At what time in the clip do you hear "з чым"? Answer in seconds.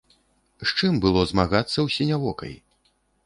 0.61-0.93